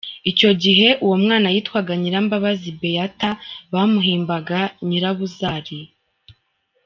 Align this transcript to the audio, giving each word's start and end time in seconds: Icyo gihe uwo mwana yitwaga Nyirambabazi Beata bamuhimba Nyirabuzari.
Icyo 0.31 0.49
gihe 0.63 0.87
uwo 1.03 1.15
mwana 1.23 1.47
yitwaga 1.53 1.93
Nyirambabazi 1.99 2.69
Beata 2.79 3.29
bamuhimba 3.73 4.35
Nyirabuzari. 4.87 5.79